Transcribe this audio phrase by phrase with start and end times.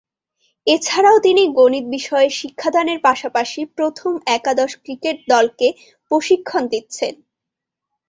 [0.67, 5.67] এছাড়াও তিনি গণিত বিষয়ে শিক্ষাদানের পাশাপাশি প্রথম একাদশ ক্রিকেট দলকে
[6.11, 7.13] প্রশিক্ষণ দিচ্ছেন।